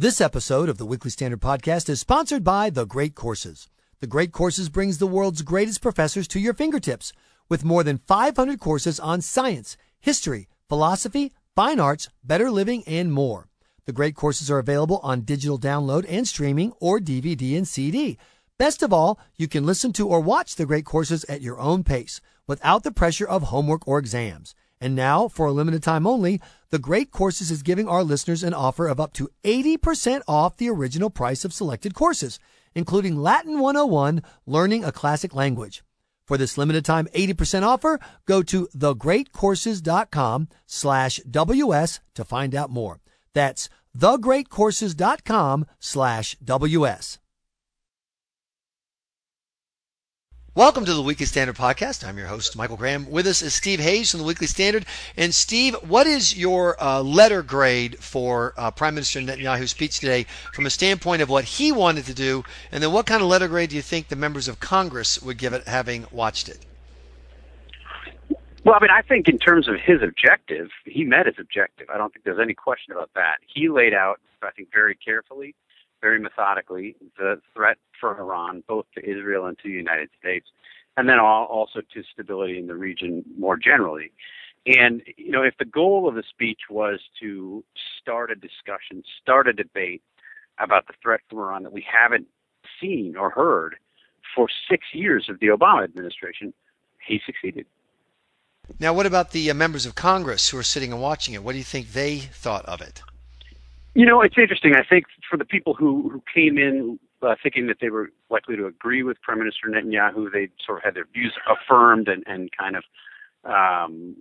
[0.00, 3.68] This episode of the Weekly Standard Podcast is sponsored by The Great Courses.
[4.00, 7.12] The Great Courses brings the world's greatest professors to your fingertips
[7.50, 13.50] with more than 500 courses on science, history, philosophy, fine arts, better living, and more.
[13.84, 18.16] The Great Courses are available on digital download and streaming or DVD and CD.
[18.56, 21.84] Best of all, you can listen to or watch the great courses at your own
[21.84, 24.54] pace without the pressure of homework or exams.
[24.80, 26.40] And now, for a limited time only,
[26.70, 30.68] the Great Courses is giving our listeners an offer of up to 80% off the
[30.70, 32.38] original price of selected courses,
[32.74, 35.82] including Latin 101, Learning a Classic Language.
[36.24, 43.00] For this limited time 80% offer, go to thegreatcourses.com slash WS to find out more.
[43.34, 47.19] That's thegreatcourses.com slash WS.
[50.56, 52.04] Welcome to the Weekly Standard Podcast.
[52.04, 53.08] I'm your host, Michael Graham.
[53.08, 54.84] With us is Steve Hayes from the Weekly Standard.
[55.16, 60.26] And Steve, what is your uh, letter grade for uh, Prime Minister Netanyahu's speech today
[60.52, 62.42] from a standpoint of what he wanted to do?
[62.72, 65.38] And then what kind of letter grade do you think the members of Congress would
[65.38, 66.66] give it having watched it?
[68.64, 71.88] Well, I mean, I think in terms of his objective, he met his objective.
[71.94, 73.36] I don't think there's any question about that.
[73.46, 75.54] He laid out, I think, very carefully
[76.00, 80.46] very methodically the threat for Iran, both to Israel and to the United States,
[80.96, 84.12] and then also to stability in the region more generally.
[84.66, 87.64] And, you know, if the goal of the speech was to
[88.00, 90.02] start a discussion, start a debate
[90.58, 92.26] about the threat from Iran that we haven't
[92.80, 93.76] seen or heard
[94.34, 96.52] for six years of the Obama administration,
[97.06, 97.66] he succeeded.
[98.78, 101.42] Now, what about the uh, members of Congress who are sitting and watching it?
[101.42, 103.02] What do you think they thought of it?
[103.94, 104.74] You know, it's interesting.
[104.76, 108.56] I think for the people who who came in uh, thinking that they were likely
[108.56, 112.50] to agree with Prime Minister Netanyahu, they sort of had their views affirmed and and
[112.56, 112.84] kind of
[113.44, 114.14] um,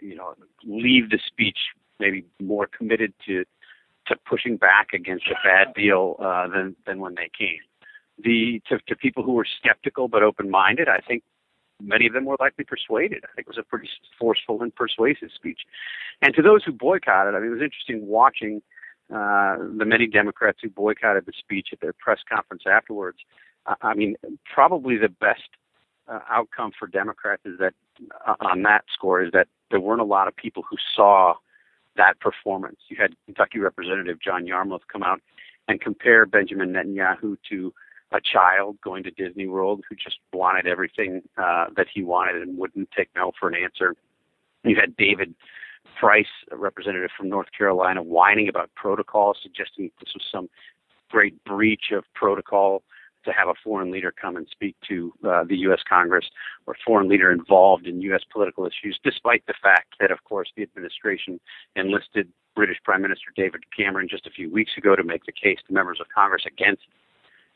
[0.00, 1.58] you know leave the speech
[2.00, 3.44] maybe more committed to
[4.06, 7.60] to pushing back against a bad deal uh, than than when they came.
[8.22, 11.22] The to, to people who were skeptical but open-minded, I think
[11.80, 13.24] many of them were likely persuaded.
[13.24, 13.88] I think it was a pretty
[14.18, 15.60] forceful and persuasive speech.
[16.20, 18.62] And to those who boycotted, I mean, it was interesting watching
[19.12, 23.18] uh, the many Democrats who boycotted the speech at their press conference afterwards.
[23.66, 24.16] Uh, I mean,
[24.52, 25.48] probably the best
[26.08, 27.74] uh, outcome for Democrats is that
[28.26, 31.34] uh, on that score is that there weren't a lot of people who saw
[31.96, 32.78] that performance.
[32.88, 35.20] You had Kentucky Representative John Yarmuth come out
[35.68, 37.72] and compare Benjamin Netanyahu to
[38.12, 42.58] a child going to Disney World who just wanted everything uh, that he wanted and
[42.58, 43.94] wouldn't take no for an answer.
[44.64, 45.34] You had David
[45.98, 50.48] Price, a representative from North Carolina, whining about protocol, suggesting this was some
[51.10, 52.82] great breach of protocol
[53.24, 55.80] to have a foreign leader come and speak to uh, the U.S.
[55.86, 56.24] Congress
[56.66, 58.22] or foreign leader involved in U.S.
[58.32, 61.38] political issues, despite the fact that, of course, the administration
[61.76, 65.58] enlisted British Prime Minister David Cameron just a few weeks ago to make the case
[65.66, 66.82] to members of Congress against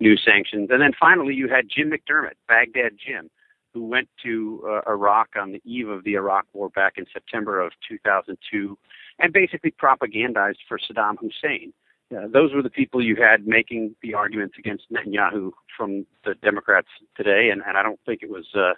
[0.00, 0.68] new sanctions.
[0.70, 3.30] And then finally, you had Jim McDermott, Baghdad Jim,
[3.74, 7.60] who went to uh, Iraq on the eve of the Iraq War back in September
[7.60, 8.78] of 2002
[9.18, 11.72] and basically propagandized for Saddam Hussein.
[12.14, 16.88] Uh, those were the people you had making the arguments against Netanyahu from the Democrats
[17.16, 18.46] today, and, and I don't think it was.
[18.54, 18.74] Uh,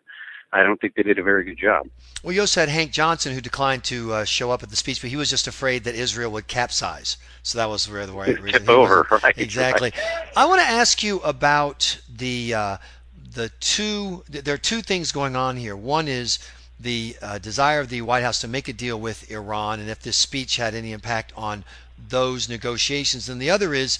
[0.52, 1.88] I don't think they did a very good job.
[2.22, 5.00] Well, you also had Hank Johnson, who declined to uh, show up at the speech,
[5.00, 7.16] but he was just afraid that Israel would capsize.
[7.42, 8.60] So that was where the right reason.
[8.60, 9.36] Tip over, right?
[9.36, 9.92] Exactly.
[9.94, 10.28] Right.
[10.36, 12.76] I want to ask you about the uh,
[13.36, 14.24] the two.
[14.28, 15.76] There are two things going on here.
[15.76, 16.40] One is
[16.80, 20.00] the uh, desire of the White House to make a deal with Iran, and if
[20.00, 21.62] this speech had any impact on
[22.08, 23.28] those negotiations.
[23.28, 23.98] And the other is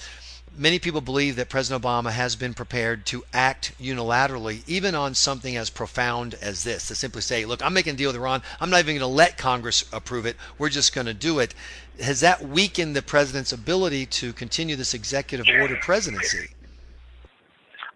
[0.56, 5.56] many people believe that President Obama has been prepared to act unilaterally, even on something
[5.56, 8.42] as profound as this, to simply say, look, I'm making a deal with Iran.
[8.58, 10.36] I'm not even going to let Congress approve it.
[10.56, 11.54] We're just going to do it.
[12.00, 16.48] Has that weakened the president's ability to continue this executive order presidency?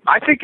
[0.06, 0.42] I think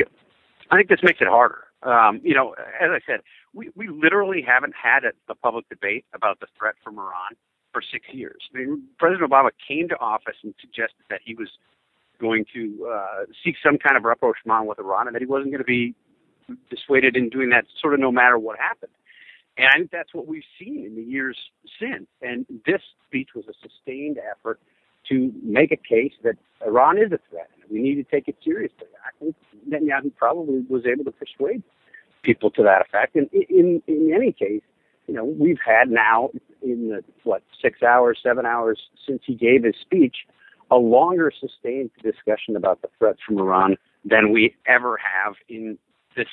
[0.70, 1.64] I think this makes it harder.
[1.82, 3.20] Um, you know, as I said,
[3.52, 7.36] we, we literally haven't had a, a public debate about the threat from Iran
[7.72, 8.42] for six years.
[8.54, 11.48] I mean, President Obama came to office and suggested that he was
[12.20, 15.58] going to uh, seek some kind of rapprochement with Iran, and that he wasn't going
[15.58, 15.94] to be
[16.70, 18.92] dissuaded in doing that, sort of no matter what happened.
[19.58, 21.36] And I think that's what we've seen in the years
[21.80, 22.06] since.
[22.22, 24.60] And this speech was a sustained effort
[25.08, 26.36] to make a case that
[26.66, 27.50] Iran is a threat.
[27.62, 28.86] And we need to take it seriously.
[29.04, 29.36] I think
[29.68, 31.62] Netanyahu probably was able to persuade
[32.22, 33.16] people to that effect.
[33.16, 34.62] And in in any case,
[35.06, 36.30] you know, we've had now
[36.62, 40.16] in the what six hours, seven hours since he gave his speech,
[40.70, 45.78] a longer sustained discussion about the threat from Iran than we ever have in
[46.16, 46.28] this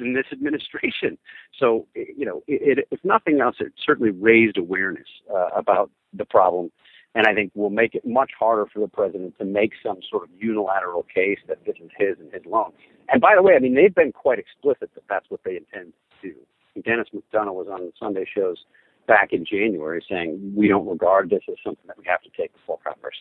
[0.00, 1.18] in this administration.
[1.58, 6.24] So you know, it, it, if nothing else, it certainly raised awareness uh, about the
[6.24, 6.72] problem
[7.14, 10.24] and I think will make it much harder for the president to make some sort
[10.24, 12.72] of unilateral case that this is his and his alone.
[13.08, 15.92] And by the way, I mean they've been quite explicit that that's what they intend
[16.22, 16.34] to do.
[16.82, 18.58] Dennis McDonough was on the Sunday shows
[19.06, 22.52] back in January saying we don't regard this as something that we have to take
[22.52, 23.16] before Congress.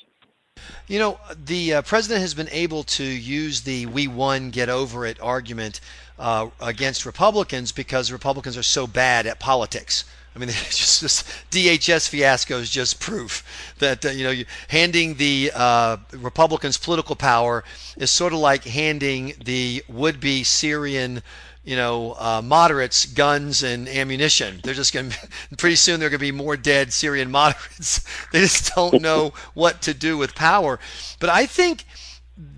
[0.88, 5.06] You know, the uh, president has been able to use the "we won, get over
[5.06, 5.81] it" argument
[6.19, 10.04] uh, against Republicans because Republicans are so bad at politics.
[10.38, 15.51] I mean, just this DHS fiasco is just proof that uh, you know handing the
[15.56, 17.63] uh, Republicans political power
[17.98, 21.24] is sort of like handing the would-be Syrian
[21.63, 24.62] you know, uh, moderates guns and ammunition.
[24.63, 25.10] They're just going
[25.50, 28.06] to, pretty soon, there are going to be more dead Syrian moderates.
[28.31, 30.80] they just don't know what to do with power.
[31.19, 31.84] But I think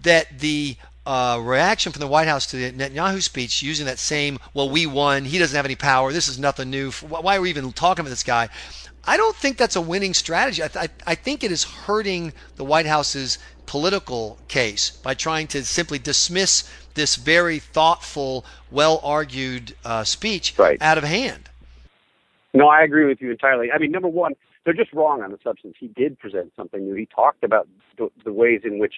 [0.04, 0.78] that the
[1.10, 4.86] uh, reaction from the White House to the Netanyahu speech using that same, well, we
[4.86, 8.02] won, he doesn't have any power, this is nothing new, why are we even talking
[8.02, 8.48] about this guy?
[9.06, 10.62] I don't think that's a winning strategy.
[10.62, 15.66] I, th- I think it is hurting the White House's political case by trying to
[15.66, 20.80] simply dismiss this very thoughtful, well argued uh, speech right.
[20.80, 21.50] out of hand.
[22.54, 23.72] No, I agree with you entirely.
[23.72, 24.34] I mean, number one,
[24.64, 25.76] they're just wrong on the substance.
[25.80, 26.94] He did present something new.
[26.94, 27.68] He talked about
[27.98, 28.94] the, the ways in which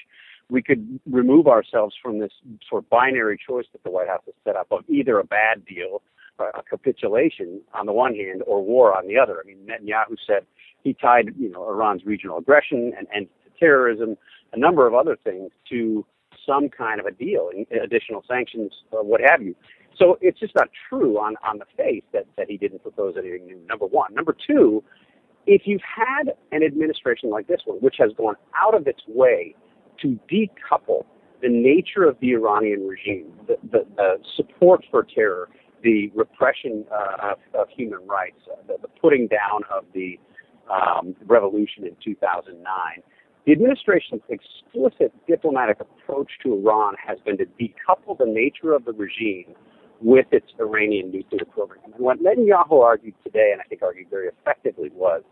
[0.51, 2.33] we could remove ourselves from this
[2.69, 5.65] sort of binary choice that the White House has set up of either a bad
[5.65, 6.01] deal,
[6.39, 9.41] a capitulation on the one hand, or war on the other.
[9.41, 10.45] I mean, Netanyahu said
[10.83, 14.17] he tied, you know, Iran's regional aggression and end to terrorism,
[14.51, 16.05] a number of other things to
[16.45, 17.49] some kind of a deal,
[17.81, 19.55] additional sanctions, or what have you.
[19.97, 23.45] So it's just not true on, on the face that, that he didn't propose anything
[23.45, 24.13] new, number one.
[24.13, 24.83] Number two,
[25.47, 29.55] if you've had an administration like this one, which has gone out of its way
[30.01, 31.05] to decouple
[31.41, 35.49] the nature of the Iranian regime, the, the, the support for terror,
[35.83, 40.19] the repression uh, of, of, human rights, uh, the, the, putting down of the
[40.71, 42.63] um, revolution in 2009.
[43.45, 48.93] The administration's explicit diplomatic approach to Iran has been to decouple the nature of the
[48.93, 49.55] regime
[49.99, 51.79] with its Iranian nuclear program.
[51.85, 55.23] And what Netanyahu argued today, and I think argued very effectively, was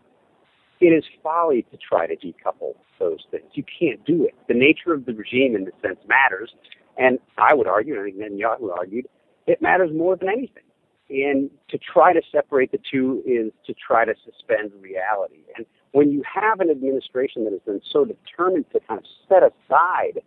[0.80, 3.44] it is folly to try to decouple those things.
[3.52, 4.34] You can't do it.
[4.48, 6.50] The nature of the regime, in this sense, matters.
[6.96, 9.06] And I would argue, and I think Netanyahu argued,
[9.46, 10.64] it matters more than anything.
[11.10, 15.42] And to try to separate the two is to try to suspend reality.
[15.56, 19.42] And when you have an administration that has been so determined to kind of set
[19.42, 20.22] aside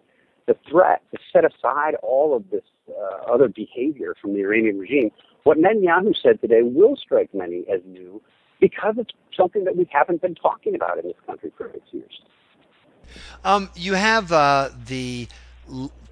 [0.45, 5.09] the threat, to set aside all of this uh, other behavior from the Iranian regime,
[5.43, 8.21] what Netanyahu said today will strike many as new
[8.63, 12.21] because it's something that we haven't been talking about in this country for six years.
[13.43, 15.27] Um, you have uh, the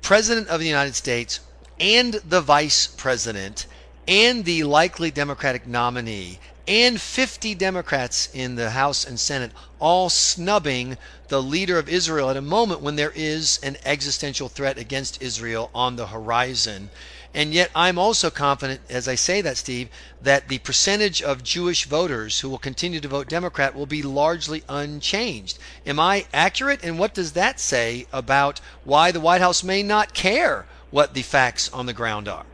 [0.02, 1.40] President of the United States
[1.80, 3.68] and the Vice President
[4.06, 10.98] and the likely Democratic nominee and 50 Democrats in the House and Senate all snubbing
[11.30, 15.72] the leader of Israel at a moment when there is an existential threat against Israel
[15.74, 16.90] on the horizon.
[17.34, 19.90] And yet, I'm also confident, as I say that, Steve,
[20.22, 24.64] that the percentage of Jewish voters who will continue to vote Democrat will be largely
[24.68, 25.58] unchanged.
[25.86, 26.84] Am I accurate?
[26.84, 31.22] And what does that say about why the White House may not care what the
[31.22, 32.46] facts on the ground are?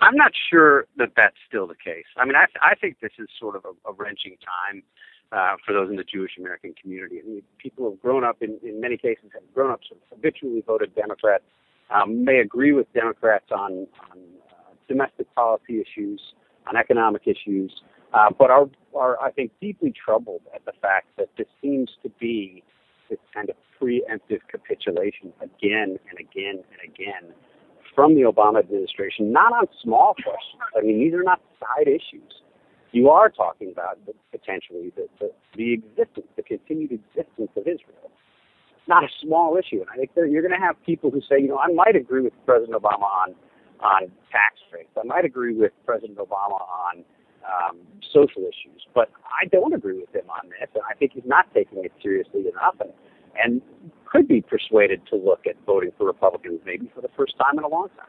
[0.00, 2.04] I'm not sure that that's still the case.
[2.16, 4.82] I mean, I, I think this is sort of a, a wrenching time
[5.32, 7.20] uh, for those in the Jewish American community.
[7.22, 10.16] I mean, people have grown up, in, in many cases, have grown up sort of
[10.16, 11.42] habitually voted Democrat
[11.94, 14.18] um, may agree with Democrats on, on
[14.50, 16.20] uh, domestic policy issues,
[16.66, 17.72] on economic issues,
[18.14, 22.10] uh, but are, are, I think, deeply troubled at the fact that this seems to
[22.20, 22.62] be
[23.08, 27.34] this kind of preemptive capitulation again and again and again
[27.94, 30.60] from the Obama administration, not on small questions.
[30.76, 32.42] I mean, these are not side issues.
[32.92, 33.98] You are talking about
[34.30, 38.10] potentially the, the, the existence, the continued existence of Israel
[38.88, 39.80] not a small issue.
[39.80, 42.22] And I think you're going to have people who say, you know, I might agree
[42.22, 43.34] with President Obama on
[43.80, 44.02] on
[44.32, 44.88] tax rates.
[44.96, 47.04] I might agree with President Obama on
[47.44, 47.78] um,
[48.12, 51.52] social issues, but I don't agree with him on this, and I think he's not
[51.52, 52.90] taking it seriously enough, and
[53.38, 53.60] and
[54.06, 57.64] could be persuaded to look at voting for Republicans maybe for the first time in
[57.64, 58.08] a long time.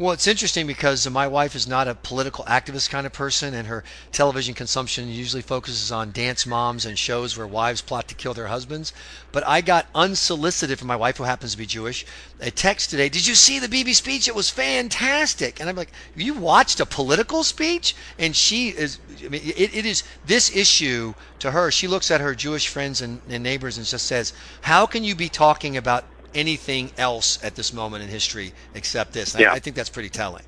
[0.00, 3.66] Well, it's interesting because my wife is not a political activist kind of person, and
[3.66, 3.82] her
[4.12, 8.46] television consumption usually focuses on dance moms and shows where wives plot to kill their
[8.46, 8.92] husbands.
[9.32, 12.06] But I got unsolicited from my wife, who happens to be Jewish,
[12.38, 14.28] a text today Did you see the Bibi speech?
[14.28, 15.58] It was fantastic.
[15.58, 17.96] And I'm like, You watched a political speech?
[18.20, 21.72] And she is, I mean, it, it is this issue to her.
[21.72, 25.16] She looks at her Jewish friends and, and neighbors and just says, How can you
[25.16, 26.04] be talking about
[26.34, 29.36] anything else at this moment in history except this.
[29.38, 29.52] Yeah.
[29.52, 30.44] I, I think that's pretty telling.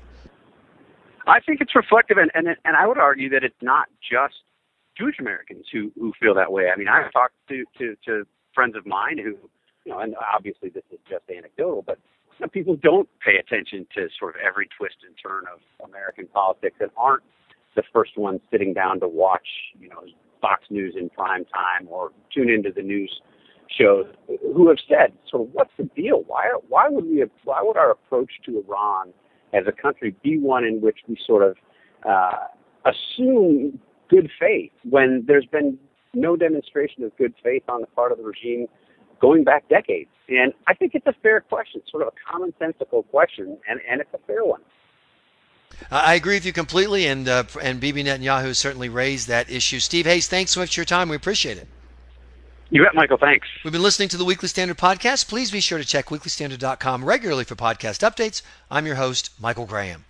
[1.27, 4.35] I think it's reflective, and, and and I would argue that it's not just
[4.97, 6.69] Jewish Americans who who feel that way.
[6.73, 9.37] I mean, I've talked to to, to friends of mine who,
[9.85, 11.99] you know, and obviously this is just anecdotal, but
[12.39, 16.27] you know, people don't pay attention to sort of every twist and turn of American
[16.27, 17.23] politics and aren't
[17.75, 19.47] the first ones sitting down to watch,
[19.79, 20.03] you know,
[20.41, 23.21] Fox News in prime time or tune into the news
[23.77, 26.23] shows who have said, so what's the deal?
[26.27, 29.13] Why why would we why would our approach to Iran
[29.53, 31.57] as a country be one in which we sort of
[32.07, 32.47] uh,
[32.85, 35.77] assume good faith when there's been
[36.13, 38.67] no demonstration of good faith on the part of the regime
[39.21, 40.09] going back decades?
[40.29, 44.13] And I think it's a fair question, sort of a commonsensical question, and, and it's
[44.13, 44.61] a fair one.
[45.89, 49.79] I agree with you completely, and uh, and Bibi Netanyahu certainly raised that issue.
[49.79, 51.09] Steve Hayes, thanks so much for your time.
[51.09, 51.67] We appreciate it.
[52.71, 53.17] You bet, Michael.
[53.17, 53.47] Thanks.
[53.63, 55.27] We've been listening to the Weekly Standard podcast.
[55.27, 58.41] Please be sure to check weeklystandard.com regularly for podcast updates.
[58.71, 60.05] I'm your host, Michael Graham.